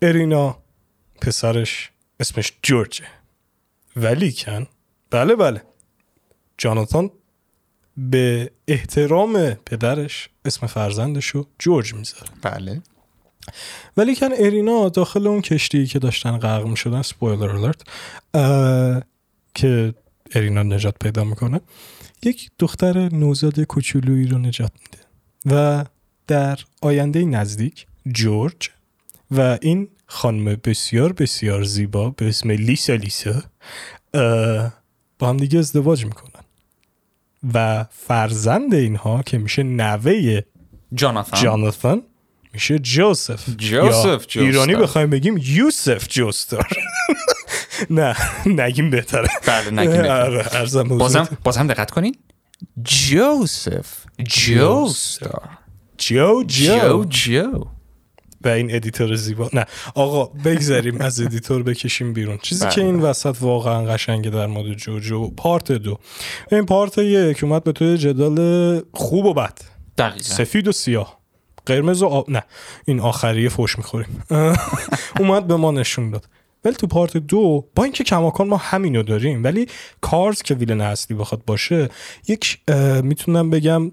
[0.01, 0.57] ارینا
[1.21, 3.05] پسرش اسمش جورجه
[3.95, 4.67] ولی کن
[5.11, 5.61] بله بله
[6.57, 7.11] جاناتان
[7.97, 12.81] به احترام پدرش اسم فرزندش رو جورج می‌ذاره بله
[13.97, 17.81] ولی کن ارینا داخل اون کشتی که داشتن غرق می‌شدن سپویلر الرت
[19.55, 19.93] که
[20.35, 21.61] ارینا نجات پیدا می‌کنه
[22.23, 25.03] یک دختر نوزاد کوچولویی رو نجات میده
[25.55, 25.85] و
[26.27, 28.69] در آینده نزدیک جورج
[29.31, 33.43] و این خانم بسیار بسیار زیبا به اسم لیسا لیسا
[35.19, 36.31] با هم دیگه ازدواج می‌کنن.
[37.53, 40.41] و فرزند اینها که میشه نوه
[40.93, 41.41] جاناتان.
[41.41, 42.01] جاناتان
[42.53, 43.49] میشه جوزف.
[43.57, 44.25] جوزف.
[44.35, 46.67] ایرانی بخوایم بگیم یوسف جوستر
[47.89, 48.15] نه
[48.45, 49.27] نگیم بهتره.
[49.47, 50.11] بله نگیم بهتره.
[50.11, 51.27] آره، بازم.
[51.43, 52.15] بازم دقت کنین.
[52.83, 54.05] جوزف.
[54.23, 55.49] جوستار
[55.97, 57.05] جو جو.
[57.05, 57.67] جو
[58.43, 59.49] و این editor زیبا.
[59.53, 59.65] نه
[59.95, 62.37] آقا بگذاریم از editor بکشیم بیرون.
[62.37, 62.73] چیزی بله.
[62.73, 65.29] که این وسط واقعا قشنگه در مورد جوجو.
[65.37, 65.99] part دو.
[66.51, 69.59] این part یک اومد به توی جدال خوب و بد.
[69.97, 70.23] دقیقا.
[70.23, 71.21] سفید و سیاه.
[71.65, 72.43] قرمز و آب نه
[72.85, 74.23] این آخریه فوش می‌خوریم.
[75.19, 76.25] اومد به ما نشون داد.
[76.65, 79.67] ولی تو پارت دو با اینکه کماکان ما همینو داریم ولی
[80.01, 81.89] کارز که ویلن اصلی بخواد باشه
[82.27, 82.59] یک
[83.03, 83.91] می‌تونم بگم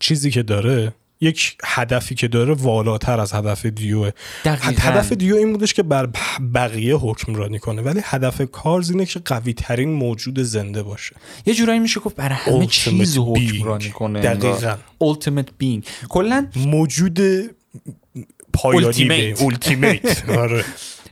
[0.00, 4.10] چیزی که داره یک هدفی که داره والاتر از هدف دیوه
[4.44, 4.72] دقیقاً.
[4.78, 6.08] هدف دیو این بودش که بر
[6.54, 11.80] بقیه حکمرانی کنه ولی هدف کارز اینه که قوی ترین موجود زنده باشه یه جورایی
[11.80, 13.18] میشه گفت برای همه چیز being.
[13.18, 14.76] حکمرانی کنه دقیقاً.
[15.04, 17.20] ultimate being کلا موجود
[18.52, 20.28] پایانی ultimate.
[20.38, 20.64] آره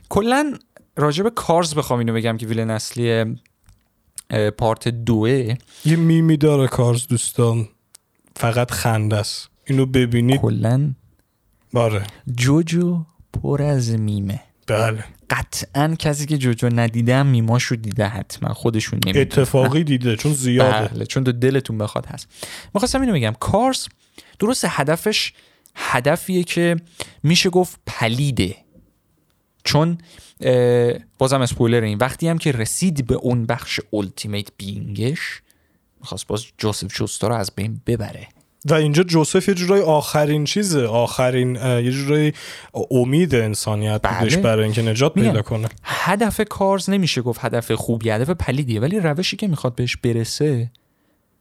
[0.09, 0.53] کلا
[0.97, 3.35] راجع به کارز بخوام اینو بگم که ویلن اصلی
[4.57, 5.55] پارت دوه.
[5.85, 7.67] یه میمی داره کارز دوستان.
[8.35, 9.49] فقط خنده است.
[9.65, 10.41] اینو ببینید.
[10.41, 10.93] کلا
[11.73, 12.03] آره
[12.35, 14.39] جوجو پر از میمه.
[14.67, 15.03] بله.
[15.29, 18.53] قطعا کسی که جوجو ندیده هم میماشو دیده حتما.
[18.53, 20.87] خودشون نمی‌دونه اتفاقی دیده چون زیاده.
[20.87, 22.27] بله چون تو دلتون بخواد هست.
[22.73, 23.33] می‌خواستم اینو بگم.
[23.39, 23.87] کارز
[24.39, 25.33] درست هدفش
[25.75, 26.75] هدفیه که
[27.23, 28.55] میشه گفت پلیده.
[29.63, 29.97] چون
[31.17, 35.41] بازم اسپویلر این وقتی هم که رسید به اون بخش اولتیمیت بینگش
[35.99, 38.27] می‌خواست باز جوزف شوستا رو از بین ببره
[38.65, 42.33] و اینجا جوزف یه جورای آخرین چیزه آخرین یه جورای
[42.91, 44.19] امید انسانیت بله.
[44.19, 45.13] بودش برای اینکه نجات.
[45.13, 49.97] پیدا کنه هدف کارز نمیشه گفت هدف خوبی هدف پلیدیه ولی روشی که می‌خواد بهش
[49.97, 50.71] برسه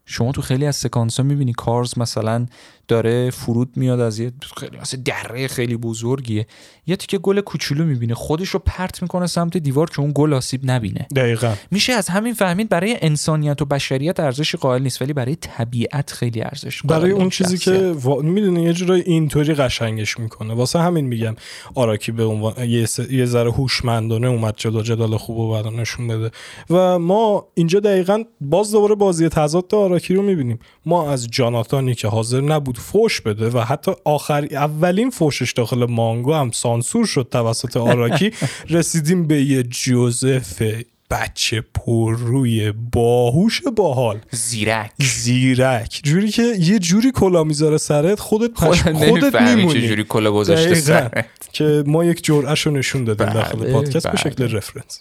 [0.07, 2.47] شما تو خیلی از سکانس ها می‌بینی کارز مثلا
[2.89, 6.47] داره فرود میاد از یه خیلی مثلا دره خیلی بزرگیه.
[6.87, 8.15] یه تیکه گل کوچولو می‌بینه.
[8.15, 11.07] خودش رو پرت می‌کنه سمت دیوار که اون گل آسیب نبینه.
[11.17, 11.55] دقیقا.
[11.71, 16.43] میشه از همین فهمید برای انسانیت و بشریت ارزشی قائل نیست ولی برای طبیعت خیلی
[16.43, 17.59] ارزش برای اون چیزی.
[17.59, 18.23] که وا...
[18.23, 20.55] می‌دونی یه جورای اینطوری قشنگش می‌کنه.
[20.55, 21.37] واسه همین میگم
[21.75, 22.99] آراکی به عنوان یه, س...
[22.99, 26.31] یه ذره هوشمندانه اومد جلو جدال خوب و نشون بده
[26.71, 30.59] و ما اینجا دقیقا باز دوباره بازی تضاد آراکی رو می‌بینیم.
[30.87, 36.35] ما از جاناتانی که حاضر نبود فوش بده و حتی آخر اولین فوشش داخل مانگو
[36.35, 38.31] هم سانسور شد توسط آراکی
[38.71, 40.63] رسیدیم به یه جوزف
[41.11, 44.19] بچه پرروی باهوش باحال.
[44.31, 44.91] زیرک.
[44.99, 46.01] زیرک.
[46.03, 48.83] جوری که یه جوری کلا می‌ذاره سرت خودت پش...
[48.83, 49.81] خودت میمونی.
[49.81, 50.75] چجوری کلا گذاشته.
[50.75, 51.27] سرت.
[51.53, 54.33] که ما یک جرعش رو نشون دادیم بله، داخل پادکست به بله.
[54.33, 55.01] شکل رفرنس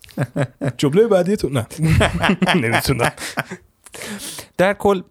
[0.77, 1.67] جمله بعدی تو نه.
[2.63, 3.11] نمی‌تونم.
[4.57, 5.01] در کل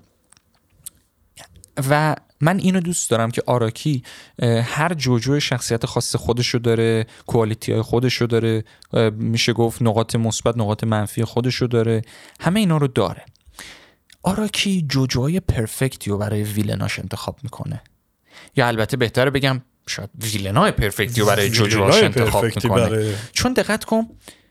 [1.91, 4.03] و من اینو دوست دارم که آراکی
[4.63, 8.65] هر جوجو شخصیت خاص خودشو داره کوالیتی های خودشو داره
[9.11, 12.03] میشه گفت نقاط مثبت نقاط منفی خودشو داره
[12.41, 13.25] همه اینا رو داره.
[14.23, 17.83] آراکی جوجوهای پرفکتی رو برای ویلناش انتخاب می‌کنه.
[18.57, 22.69] یا البته بهتره بگم شاید ویلنای پرفکتی رو برای جوجوهاش انتخاب می‌کنه.
[22.71, 24.07] برای- چون دقت کن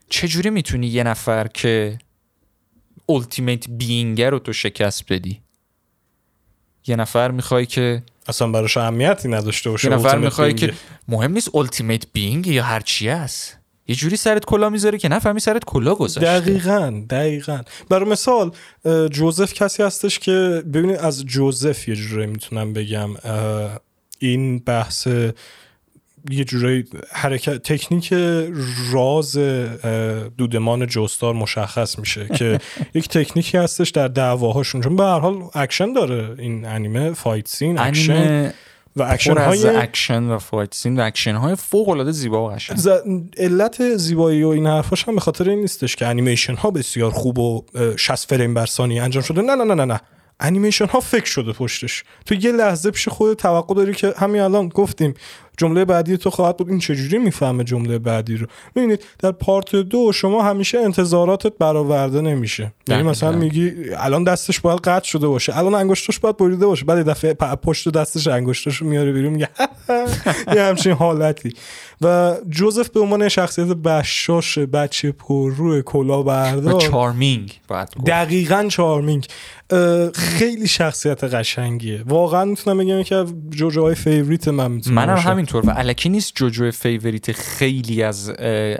[0.09, 1.97] چجوری می‌تونی یه نفر که
[3.09, 5.41] التیمیت بینگر رو تو شکست بدی.
[6.87, 10.53] یه نفر می‌خوای که اصلا براش اهمیتی نداشته باشه یه نفر می‌خوای.
[10.53, 10.73] که
[11.07, 13.57] مهم نیست التیمیت بینگ یا هر چی هست.
[13.87, 17.61] یه جوری سرت کلا می‌ذاره که نفهمی سرت کلا گذاشته دقیقا دقیقا.
[17.89, 18.51] برای مثال
[19.11, 23.09] جوزف کسی هستش که ببینید از جوزف یه جوری می‌تونم بگم
[24.19, 25.07] این بحث
[26.29, 28.13] یه جورایی حرکت تکنیک
[28.91, 29.37] راز
[30.37, 32.59] دودمان جوستار مشخص میشه که
[32.93, 34.81] یک تکنیکی هستش در دعواهاشون.
[34.81, 38.53] چون به هر حال اکشن داره این انیمه fight scene اکشن
[38.95, 42.77] و اکشن های اکشن و fight scene و اکشن های فوق العاده زیبا و قشنگ.
[42.77, 42.89] ز-
[43.37, 47.39] علت زیبایی و این حرفاش هم به خاطر این نیستش که انیمیشن ها بسیار خوب
[47.39, 49.41] و اه، 60 فریم بر ثانیه انجام شده.
[49.41, 49.99] نه نه نه نه نه.
[50.39, 52.03] انیمیشن ها فکر شده پشتش.
[52.25, 55.13] تو یه لحظه پیش خود توقع داری که همین الان گفتیم
[55.57, 56.69] جمله بعدی تو خواهد بود.
[56.69, 62.73] این چجوری می‌فهمه جمله بعدی رو؟ ببینید در part دو شما همیشه انتظاراتت برآورده نمیشه.
[62.87, 66.85] یعنی مثلا میگی الان دستش باید قطع شده باشه الان انگشتش باید بریده باشه.
[66.85, 69.49] بعد دفعه پشت دستش انگشتش رو میاره بیرون میگه
[70.55, 71.53] یه همچین حالتی.
[72.01, 77.59] و جوزف به عنوان شخصیت بشاش بچه پررو کلا برادر charming
[78.05, 79.27] دقیقا charming.
[80.13, 82.03] خیلی شخصیت قشنگیه.
[82.05, 86.71] واقعا می‌تونم بگم که جوجو های favorite من می‌تونم منم همینطور و الکی نیست جوجو
[86.71, 88.33] favorite خیلی از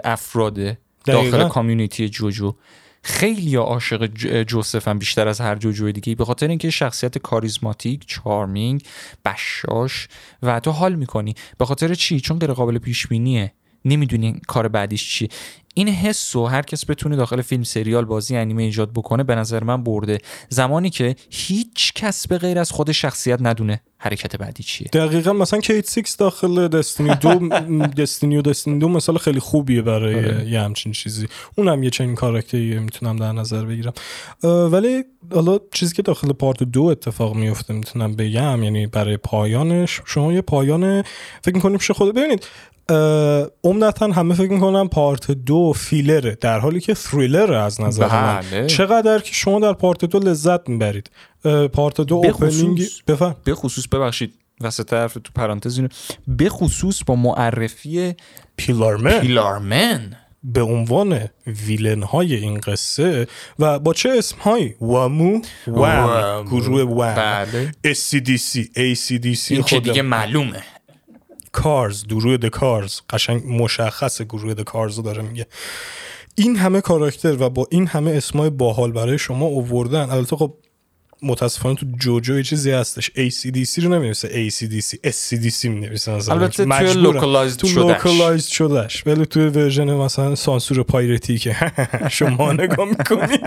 [0.04, 2.54] افراده داخل community جوجو.
[3.02, 4.06] خیلی عاشق
[4.42, 6.14] جوزف بیشتر از هر جوجو دیگه.
[6.14, 8.82] به خاطر اینکه شخصیت کاریزماتیک charming
[9.24, 10.08] بشاش
[10.42, 11.34] و تو حال می‌کنی.
[11.58, 13.52] به خاطر چی؟ چون غیر قابل پیش بینیه
[13.84, 15.28] نمی‌دونی کار بعدیش چی.
[15.76, 19.64] این حس و هر کس بتونه داخل فیلم سریال بازی انیمه ایجاد بکنه به نظر
[19.64, 20.18] من برده.
[20.48, 24.88] زمانی که هیچ کس به غیر از خود شخصیت ندونه حرکت بعدی چیه.
[24.92, 27.48] دقیقا مثلا کید سیکس داخل Destiny دو
[28.02, 30.48] Destiny و Destiny دو مثال خیلی خوبیه برای آره.
[30.48, 31.28] یه همچین چیزی.
[31.56, 33.92] اونم یه چنین character یه می‌تونم در نظر بگیرم.
[34.42, 40.32] ولی حالا چیزی که داخل part دو اتفاق میفته می‌تونم بگم یعنی برای پایانش شما
[40.32, 41.02] یه پایان
[41.42, 42.46] فکر می‌کنیم پیش خود ببینید
[43.64, 48.40] عمدتا همه فکر می‌کنن part دو فیلره در حالی که تریلره از نظر من.
[48.40, 48.66] بله.
[48.66, 51.10] چقدر که شما در part دو لذت می‌برید.
[51.72, 53.36] پارت دو اوپنینگ بفهم.
[53.44, 55.88] به خصوص ببخشید وسط طرف تو پرانتز اینو
[56.28, 58.14] به خصوص با معرفی
[58.56, 63.26] پیلارمن پیلارمن به عنوان ویلن های این قصه
[63.58, 66.44] و با چه اسم هایی وامو؟ وام.
[66.44, 67.14] گروه وام.
[67.14, 67.72] بله.
[67.86, 70.62] SCDC ACDC این که دیگه معلومه.
[71.62, 75.46] کارز گروه د کارز قشنگ مشخص گروه د کارز داره میگه.
[76.34, 80.10] این همه کاراکتر و با این همه اسمای باحال برای شما اووردن.
[80.10, 80.54] البته خب
[81.22, 83.10] متاسفانه تو جوجو یه چیزی هستش.
[83.10, 84.50] ACDC رو نمی‌نویسه.
[84.50, 89.06] ACDC SCDC می‌نویسه البته تو localized تو localized شده‌ش.
[89.06, 91.56] ولی تو ورژن مثلا سانسور pirate ی که
[92.18, 93.38] شما نگاه می‌کنی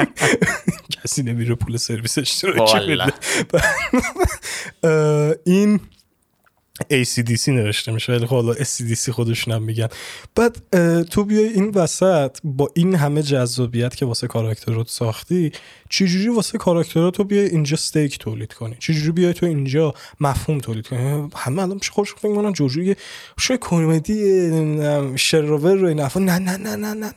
[1.03, 2.97] کسی نمیره پول سرویس اشتراکی
[3.53, 3.63] بده
[5.45, 5.79] این
[6.83, 9.87] ACDC نوشته میشه ولی خب حالا SCDC خودشون هم میگن.
[10.35, 10.57] بعد
[11.03, 15.51] تو بیای این وسط با این همه جذابیت که واسه کاراکترات ساختی
[15.89, 20.87] چجوری واسه کاراکترات تو بیای اینجا استیک تولید کنی؟ چجوری بیای تو اینجا مفهوم تولید
[20.87, 22.95] کنی؟ همه الان میشه خودش فکر می‌کنن جوجوی
[23.39, 24.51] شوی کمدی
[25.15, 27.13] شروور رو این نه نه نه نه نه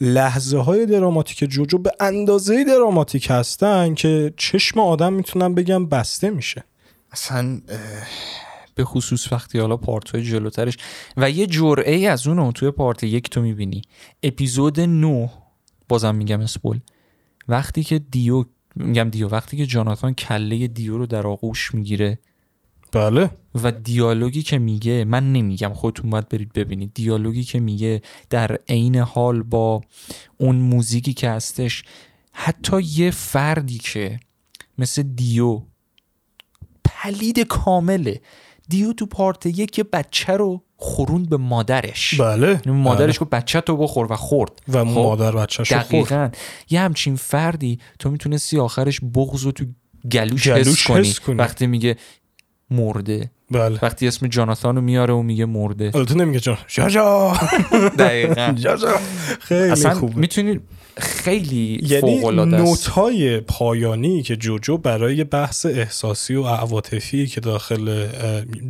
[0.00, 6.64] لحظه های دراماتیک جوجو به اندازه دراماتیک هستن که چشم آدم می‌تونم بگم بسته میشه.
[7.12, 7.60] اصلا
[8.78, 10.76] به خصوص وقتی حالا پارت های جلوترش.
[11.16, 13.82] و یه جرعه ای از اونو توی پارت یک تو می‌بینی.
[14.22, 15.30] اپیزود 9
[15.88, 16.80] بازم میگم اسپول
[17.48, 18.44] وقتی که دیو
[18.76, 22.18] میگم دیو وقتی که جاناتان کله دیو رو در آغوش می‌گیره.
[22.92, 23.30] بله.
[23.62, 26.94] و دیالوگی که میگه من نمیگم خودتون باید برید ببینید.
[26.94, 29.80] دیالوگی که میگه در عین حال با
[30.38, 31.82] اون موزیکی که هستش
[32.32, 34.20] حتی یه فردی که
[34.78, 35.62] مثل دیو
[36.84, 38.20] پلید کامله.
[38.68, 42.20] دیو تو پارت یک یه بچه رو خوروند به مادرش.
[42.20, 42.60] بله.
[42.66, 43.28] مادرش بله.
[43.28, 44.62] بچه تو بخور و خورد.
[44.68, 46.36] و خب؟ مادر بچه شو خورد
[46.70, 49.64] یه همچین فردی تو می‌تونستی آخرش بغض رو تو
[50.12, 51.36] گلوش, گلوش حس, کنی.
[51.36, 51.96] وقتی میگه
[52.70, 53.30] مرده.
[53.50, 53.78] بله.
[53.82, 55.90] وقتی اسم جاناتان رو میاره و میگه مرده.
[55.90, 56.58] تو نمیگه جان.
[56.88, 57.32] جا
[57.98, 58.54] دقیقا.
[59.40, 60.14] خیلی اصلا خوبه.
[60.16, 60.60] می‌تونی
[60.98, 68.06] خیلی یعنی فوق نوت های پایانی که جوجو برای بحث احساسی و عواطفی که داخل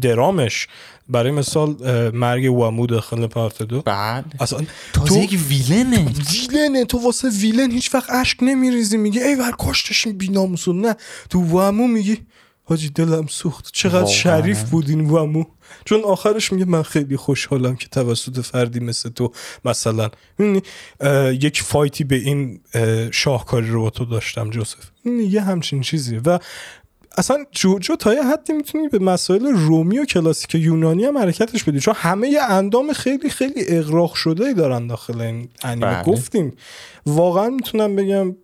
[0.01, 0.67] درامش
[1.09, 1.77] برای مثال
[2.11, 6.07] مرگ وامو داخل پارت دو بعد اصلا تازه یک ویلنه.
[6.33, 6.85] ویلنه.
[6.85, 10.97] تو واسه ویلن هیچ وقت اشک نمیریزی میگه ای ور کشتش بیناموسون نه.
[11.31, 12.19] تو وامو میگی
[12.69, 13.71] حاجی دلم سوخت.
[13.73, 15.45] چقدر شریف بود این وامو.
[15.85, 19.33] چون آخرش میگه من خیلی خوشحالم که توسط فردی مثل تو
[19.65, 20.11] مثلا
[21.33, 22.61] یک فایتی به این
[23.13, 24.91] شاهکاری رو با تو داشتم جوزف.
[25.05, 26.21] یه همچین چیزیه.
[26.25, 26.39] و
[27.19, 31.81] اصلا جوجو تا یه حدی می‌تونی به مسائل رومی و کلاسیک یونانی هم حرکتش بدی.
[31.81, 35.87] چون همه یه اندام خیلی خیلی اغراق شده ای دارن داخل این انیمه.
[35.87, 36.03] بله.
[36.05, 36.53] گفتیم.
[37.07, 38.37] واقعا می‌تونم بگم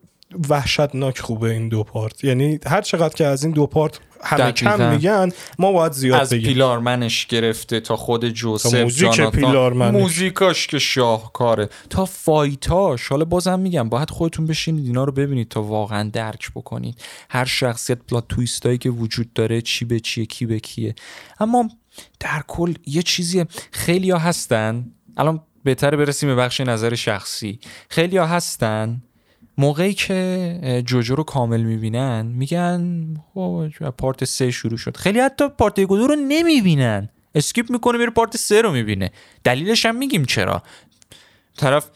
[0.49, 2.25] وحشتناک خوبه این دو پارت.
[2.25, 6.31] یعنی هر چقدر که از این دو پارت همه کم میگن ما باید زیاد از
[6.31, 6.47] بگیم.
[6.47, 11.69] پیلارمنش گرفته تا خود جوزف موزیک پیلارمنش؟ موزیکاش که شاهکاره.
[11.91, 13.09] تا فایتاش.
[13.09, 17.01] حالا بازم میگم باید خودتون بشینید اینا رو ببینید تا واقعا درک بکنید.
[17.31, 20.95] هر شخصیت پلات تویستایی که وجود داره چی به چیه کی به کیه.
[21.41, 21.69] اما
[22.21, 24.85] در کل یه چیزی خیلی ها هستن.
[25.17, 27.59] الان بهتره برسیم به بخش نظر شخصی.
[27.89, 29.03] خیلی ها هستن
[29.59, 33.15] موقعی که جوجو رو کامل می‌بینن میگن
[33.99, 34.97] پارت سه شروع شد.
[34.97, 37.09] خیلی حتی پارت یک رو نمی‌بینن.
[37.35, 39.11] اسکیپ می‌کنه میره پارت سه رو می‌بینه.
[39.45, 40.63] دلیلش هم میگیم چرا.
[41.57, 41.91] طرف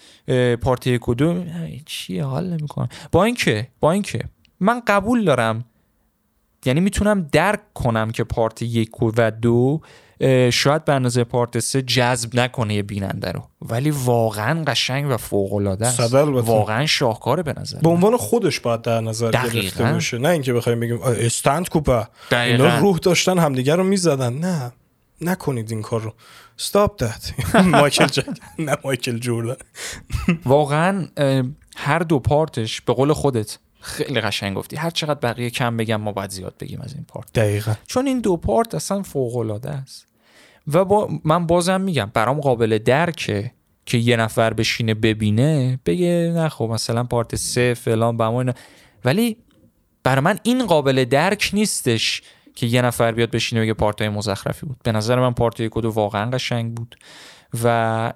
[0.60, 1.44] پارت یک و دو
[1.86, 4.20] چیه؟ حال نمی‌کنه با اینکه با اینکه
[4.60, 5.64] من قبول دارم
[6.64, 9.80] یعنی می‌تونم درک کنم که پارت یک و دو
[10.52, 13.42] شاید به اندازه پارت سه جذب نکنه یه بیننده رو.
[13.62, 18.82] ولی واقعا قشنگ و فوق العاده است واقعا شاهکاره به نظر به عنوان خودش باید
[18.82, 20.18] در نظر گرفته باشه.
[20.18, 22.08] نه اینکه بخوایم بگیم استند کوپه.
[22.32, 24.32] اینا روح داشتن همدیگه رو می‌زدن.
[24.32, 24.72] نه
[25.20, 26.14] نکنید این کار رو.
[26.58, 27.54] Stop that.
[27.64, 28.22] مایکل
[28.58, 29.56] نه مایکل جوردن.
[30.44, 31.08] واقعا
[31.76, 34.76] هر دو پارتش به قول خودت خیلی قشنگ گفتی.
[34.76, 37.32] هر چقدر بقیه کم بگم ما باید زیاد بگیم از این پارت.
[37.32, 37.74] دقیقا.
[37.86, 40.06] چون این دو پارت اصلا فوق العاده است.
[40.72, 43.52] و با من بازم میگم برام قابل درکه
[43.86, 48.54] که یه نفر بشینه ببینه بگه نه خب مثلا پارت سه فلان به
[49.04, 49.36] ولی
[50.02, 52.22] برای من این قابل درک نیستش
[52.54, 54.76] که یه نفر بیاد بشینه بگه پارت های مزخرفی بود.
[54.82, 56.96] به نظر من پارت یک واقعا قشنگ بود
[57.64, 58.12] و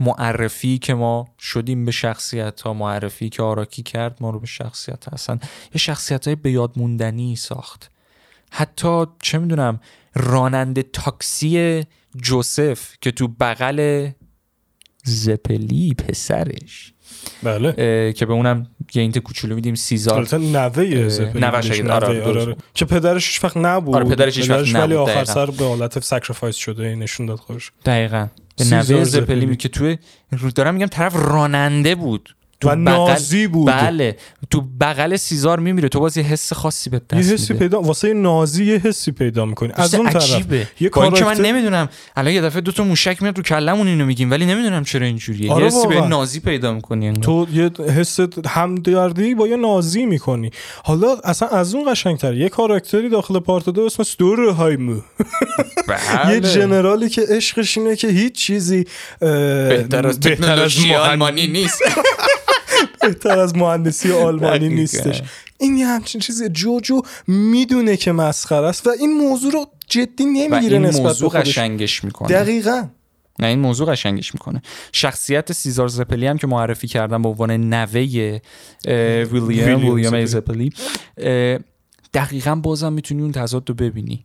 [0.00, 5.04] معرفی که ما شدیم به شخصیت ها معرفی که آراکی کرد ما رو به شخصیت
[5.04, 5.38] ها اصلا
[5.74, 7.90] یه شخصیت های به یاد موندنی ساخت.
[8.50, 9.80] حتی چه می‌دونم
[10.14, 11.84] راننده تاکسی
[12.22, 14.08] جوزف که تو بغل
[15.04, 16.92] زپلی پسرش.
[17.42, 17.72] بله.
[18.12, 22.56] که به اونم یه hint کوچولو میدیم سیزار البته نوه زپلی آره, آره, آره.
[22.74, 23.94] که پدرش هیچ وقت نبود.
[23.94, 27.72] آره پدرش هیچ وقت ولی آخر سر به حالت sacrifice شده نشون داد خودش.
[27.84, 28.28] دقیقاً.
[28.58, 29.98] به نوه زپلی که توی
[30.54, 32.34] دارم میگم طرف راننده بود.
[32.60, 33.66] تو و نازی بود.
[33.66, 34.16] بله.
[34.50, 38.12] تو بغل سیزار میمیره تو باز یه حس خاصی به دست یه حسی پیدا واسه
[38.12, 39.72] نازی یه حسی پیدا می‌کنی.
[39.74, 40.46] از اون طرف.
[40.80, 41.88] یه کار که من نمی‌دونم.
[42.16, 44.30] الان یه دفعه دو تا موشک میاد رو کلمون اینو میگیم.
[44.30, 45.52] ولی نمی‌دونم چرا اینجوریه.
[45.52, 50.50] آره یه حسی به نازی پیدا می‌کنی تو یه حس همدردی با یه نازی می‌کنی.
[50.84, 52.34] حالا اصلا از اون قشنگتر.
[52.34, 55.00] یه کاراکتری داخل پارت دو اسمش دور هایمو.
[55.88, 56.32] بله.
[56.34, 58.84] یه جنرالی که عشقش اینه که هیچ چیزی
[59.20, 61.82] بهتر از تکنولوژی آلمانی نیست.
[63.00, 65.22] بهتر از مهندسی آلمانی نیستش.
[65.58, 70.78] این یه همچین چیزی جوجو می‌دونه که مسخره است و این موضوع رو جدی نمی‌گیره
[70.78, 72.28] نسبت موضوع قشنگش می‌کنه.
[72.28, 72.88] دقیقا.
[73.38, 74.62] نه این موضوع قشنگش می‌کنه.
[74.92, 78.00] شخصیت سیزار زپلی هم که معرفی کردم به عنوان نوه
[79.32, 80.72] ویلیام ویلیام زپلی.
[82.14, 84.24] دقیقا بازم می‌تونی اون تضاد رو ببینی.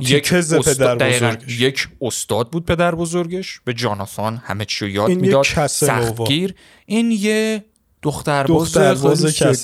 [0.00, 0.58] یک پدر
[0.94, 1.60] بزرگش.
[1.60, 3.60] یک استاد بود پدر بزرگش.
[3.64, 5.66] به جاناثان همه چی یاد می‌داد.
[5.66, 6.54] سختگیر.
[6.86, 7.64] این یه
[8.02, 8.78] دختر باز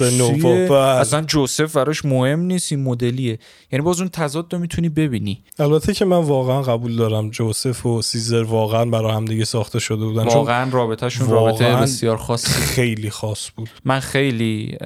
[0.02, 3.38] نووا اصلا جوزف براش مهم نیست این مدلیه.
[3.72, 5.42] یعنی باز اون تضاد رو می‌تونی ببینی.
[5.58, 10.04] البته که من واقعا قبول دارم جوزف و سیزر واقعا برای هم دیگه ساخته شده
[10.04, 10.24] بودن.
[10.24, 12.52] واقعا رابطهشون رابطه بسیار خاصی.
[12.52, 13.70] خیلی خاص بود.
[13.84, 14.78] من خیلی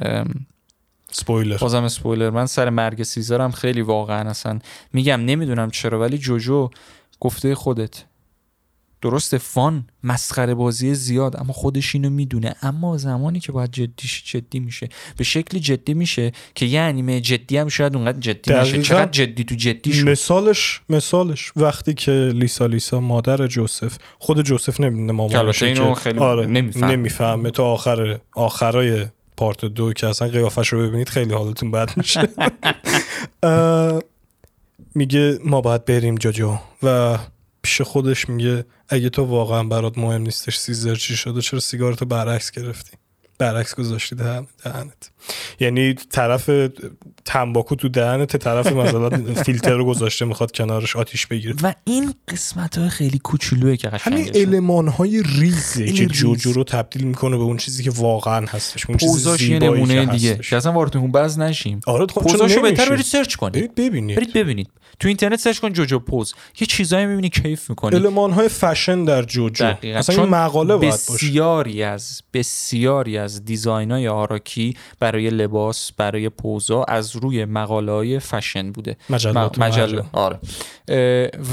[1.11, 1.57] سپویلر.
[1.57, 2.31] بازم سپویلر.
[2.31, 4.59] من سر مرگ سیزرم خیلی واقعا اصلا
[4.93, 6.71] میگم نمی‌دونم چرا ولی جوجو
[7.21, 8.05] گفته خودت.
[9.03, 12.55] درسته فان مسخره بازی زیاد اما خودش اینو می‌دونه.
[12.63, 14.89] اما زمانی که باید جدیش جدی میشه.
[15.17, 18.83] به شکلی جدی میشه که یه انیمه جدی هم شاید اونقدر جدی نشه.
[18.83, 24.81] چقدر جدی تو جدی شد؟ مثالش مثالش وقتی که لیسا لیسا مادر جوزف خود جوزف
[24.81, 26.93] نمی‌دونه مامانش اینو خیلی آره نمی‌فهمه.
[26.93, 27.51] نمی‌فهمه.
[27.51, 32.29] تا آخر آخرای پارت دو که اصلا قیافش رو ببینید خیلی حالتون بد میشه.
[34.95, 37.19] میگه ما باید بریم جاجو و
[37.63, 42.51] پیش خودش میگه اگه تو واقعا برات مهم نیستش سیزر چی شده چرا سیگارتو برعکس
[42.51, 43.02] گرفتی؟
[43.43, 45.11] برعکس گذاشتی دهنت.
[45.61, 46.51] یعنی طرف
[47.25, 49.11] تنباکو تو دهنت طرف مثلا
[49.45, 51.55] فیلتر رو گذاشته می‌خواد کنارش آتیش بگیره.
[51.63, 57.05] و این قسمت های خیلی کوچولوه که همین علمان های ریزه که جوجو رو تبدیل
[57.05, 60.35] می‌کنه به اون چیزی که واقعا هستش اون چیزی یه نمونه دیگه.
[60.37, 61.81] که اصلا واردتون pose نشیم.
[61.87, 63.53] آره pose اشو بهتر برید search کنید.
[63.53, 64.17] برید ببینید.
[64.17, 64.71] برید ببینید.
[65.01, 66.35] تو اینترنت search کن جوجو pose.
[66.61, 67.97] یه چیزایی می‌بینی کیف می‌کنی.
[67.97, 69.75] المان های فشن در جوجو.
[69.83, 76.85] اصلا مقاله باید بسیاری از بسیاری از design های آراکی برای لباس برای pose ا
[76.85, 78.97] از روی مقاله های فشن بوده.
[79.11, 80.05] مجلات مجله.
[80.13, 80.39] آره.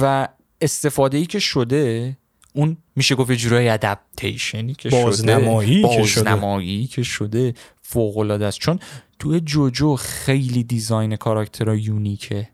[0.02, 0.28] و
[0.62, 2.18] استفاده ای که شده
[2.54, 5.98] اون میشه گفت جورای adaptation ی که بازنمایی شده.
[5.98, 7.54] بازنمایی که شده.
[7.82, 8.60] فوق العاده است.
[8.60, 8.80] چون
[9.20, 12.50] تو جوجو خیلی design کاراکترها unique ه.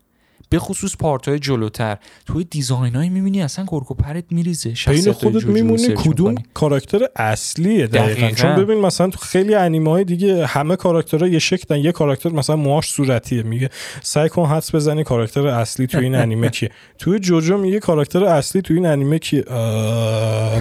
[0.48, 1.96] به خصوص part های جلوتر.
[2.26, 4.74] توی design های می‌بینی اصلا کرک و پرت میریزه.
[4.86, 8.30] بین خودت میمونی کدوم کاراکتر اصلیه دقیقا.
[8.30, 11.78] چون ببین مثلا تو خیلی انیمه های دیگه همه کاراکترها یه شکلن.
[11.78, 13.42] یه کاراکتر مثلا موهاش صورتیه.
[13.42, 13.70] میگه
[14.02, 16.70] سعی کن حدس بزنی کاراکتر اصلی تو این انیمه کیه.
[16.98, 19.44] توی جوجو میگه کاراکتر اصلی تو این انیمه کیه.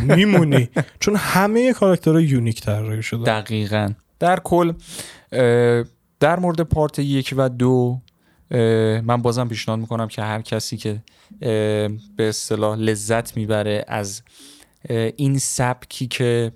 [0.02, 0.70] میمونی.
[1.00, 3.24] چون همه کاراکترها یونیک طراحی شده.
[3.24, 3.94] دقیقا.
[4.20, 4.74] در کل
[6.20, 8.02] در مورد پارت یک و دو
[9.04, 11.02] من بازم پیشنهاد می‌کنم که هر کسی که
[11.40, 14.22] به اصطلاح لذت می‌بره از
[15.16, 16.52] این سبکی که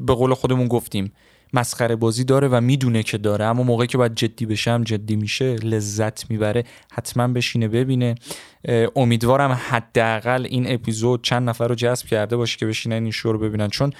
[0.00, 1.12] به قول خودمون گفتیم
[1.52, 5.54] مسخره بازی داره و می‌دونه که داره اما موقعی که باید جدی بشم جدی میشه
[5.54, 8.14] لذت می‌بره حتما بشینه ببینه.
[8.96, 13.38] امیدوارم حداقل این اپیزود چند نفر رو جذب کرده باشه که بشینن این شو رو
[13.38, 13.68] ببینن.
[13.68, 13.92] چون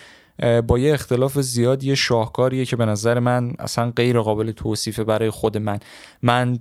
[0.66, 5.30] با یه اختلاف زیاد یه شاهکاریه که به نظر من اصلا غیر قابل توصیفه برای
[5.30, 5.78] خود من.
[6.22, 6.58] من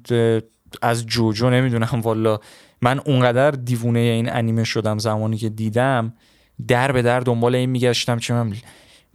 [0.81, 2.39] از جوجو نمی‌دونم والا
[2.81, 6.13] من اونقدر دیوونه این انیمه شدم زمانی که دیدم
[6.67, 8.53] در به در دنبال این میگشتم که من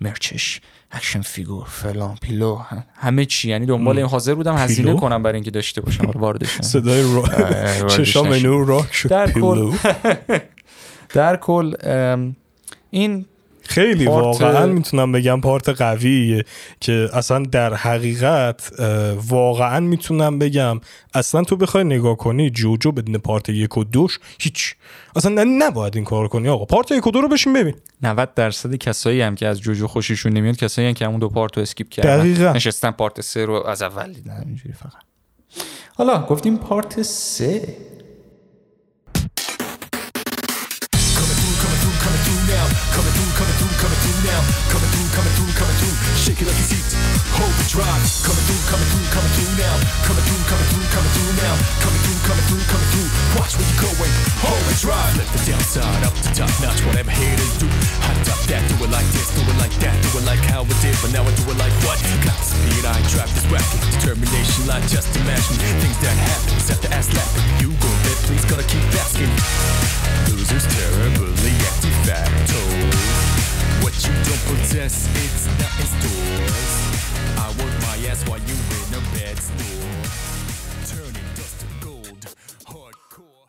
[0.00, 2.59] merch ش action figure فلان pillow
[2.94, 3.48] همه چی.
[3.48, 7.28] یعنی دنبال این حاضر بودم هزینه کنم برای اینکه داشته باشم واردش صدای رو
[7.88, 9.72] چشام اینو شد در کل
[11.14, 11.74] در کل
[12.90, 13.26] این
[13.78, 16.44] خیلی واقعا می‌تونم بگم پارت قویه
[16.80, 18.72] که اصلا در حقیقت
[19.28, 20.80] واقعا می‌تونم بگم
[21.14, 24.74] اصلا تو بخوای نگاه کنی جوجو بدون پارت یک و دوش هیچ.
[25.16, 26.64] اصلا نباید این کار کنی آقا.
[26.64, 27.74] پارت یک و دو رو بشین ببین.
[28.02, 31.56] 90 درصد کسایی هم که از جوجو خوششون نمیاد کسایی هم که همون دو پارت
[31.56, 32.18] رو اسکیپ کردن.
[32.18, 32.52] دقیقا.
[32.52, 34.42] نشستن پارت سه رو از اول دیدن.
[34.46, 34.92] اینجوری فقط.
[35.96, 37.76] حالا گفتیم پارت سه.
[46.28, 46.93] Shake it like it's heat.
[47.41, 48.05] Hold the drive.
[48.20, 49.74] Coming through, coming through, coming through now.
[50.05, 51.55] Coming through, coming through, coming through now.
[51.80, 53.09] Coming through, coming through, coming through.
[53.41, 54.12] Watch where you're going.
[54.45, 55.14] Hold the drive.
[55.16, 56.84] Let the downside up to top notch.
[56.84, 57.64] Whatever haters do.
[58.05, 58.61] Hot top that.
[58.68, 59.32] Do it like this.
[59.32, 59.97] Do it like that.
[60.05, 60.95] Do it like how it did.
[61.01, 61.97] But now I do it like what?
[62.28, 62.84] Got the speed.
[62.84, 63.80] I trap this racket.
[63.97, 64.68] Determination.
[64.68, 66.61] Like just imagine things that happen.
[66.61, 67.47] Set the ass laughing.
[67.62, 68.18] You go bet.
[68.28, 69.32] Please gonna keep asking.
[70.28, 72.59] Losers terribly active facto.
[72.59, 73.38] What
[74.07, 76.72] you don't possess, it's not in stores.
[77.36, 79.92] I work my ass while you in a bad store.
[80.90, 82.22] Turning dust to gold,
[82.66, 83.49] hardcore.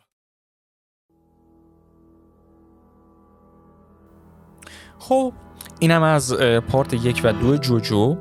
[4.98, 5.34] خب
[5.80, 6.34] اینم از
[6.68, 8.16] پارت یک و دو جوجو.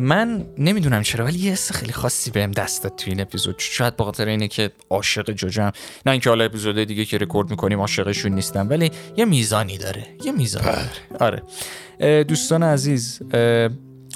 [0.00, 3.54] من نمی‌دونم چرا ولی یه حس خیلی خاصی بهم دست داد تو این اپیزود.
[3.58, 5.72] شاید به خاطر اینه که عاشق جوجم
[6.06, 10.32] نه اینکه حالا اپیزود دیگه که رکورد می‌کنیم عاشقشون نیستم ولی یه میزانی داره یه
[10.32, 11.42] میزانی داره.
[12.00, 12.22] آره.
[12.24, 13.22] دوستان عزیز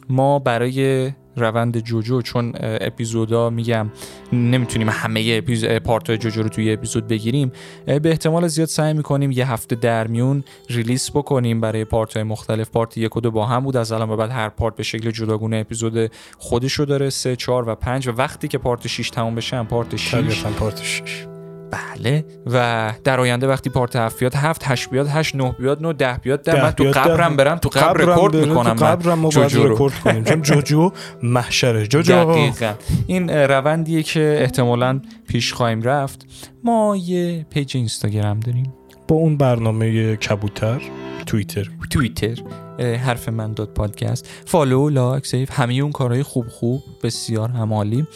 [0.09, 3.91] ما برای روند جوجو چون اپیزودا میگم
[4.33, 7.53] نمی‌تونیم همه اپیزود پارت جوجو رو توی اپیزود بگیریم.
[7.87, 12.71] به احتمال زیاد سعی می‌کنیم یه هفته در میون release بکنیم برای part های مختلف.
[12.71, 13.77] part یک و دو با هم بود.
[13.77, 17.11] از الان به بعد هر part به شکل جداگونه اپیزود خودشو داره.
[17.11, 18.09] سه چهار و پنج.
[18.09, 21.34] و وقتی که part 6 تموم بشه هم part 6 part 6
[21.71, 22.25] بله.
[22.47, 26.19] و در آینده وقتی part هفت بیاد هفت هشت بیاد هشت نه بیاد نه ده
[26.23, 29.95] بیاد ده, من تو قبرم برم تو قبر رکورد می‌کنم تو قبرم ما باید رکورد
[29.95, 30.25] کنیم.
[30.25, 30.91] چون جوجو
[31.23, 31.87] محشره.
[31.87, 32.13] جوجو.
[32.13, 32.73] دقیقا.
[33.07, 36.27] این روندیه که احتمالا پیش خواهیم رفت.
[36.65, 38.73] ما یه page اینستاگرام داریم.
[39.09, 40.83] با اون برنامه کبوتر
[41.27, 41.71] توییتر.
[41.91, 42.35] توییتر
[42.79, 44.29] حرف من داد پادکست.
[44.47, 48.07] follow like save همه اون کارهای خوب خوب بسیار همالی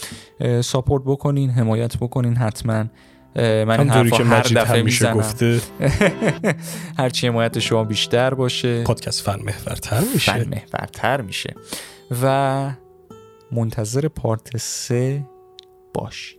[0.61, 2.84] support بکنین حمایت بکنین حتما.
[3.37, 5.61] من این که هر دفعه همیشه گفته.
[6.99, 8.83] هرچی حمایت شما بیشتر باشه.
[8.85, 10.33] پادکست فن محورتر میشه.
[10.33, 11.55] فن محورتر میشه.
[12.22, 12.70] و
[13.53, 15.26] منتظر پارت سه
[15.95, 16.38] باش.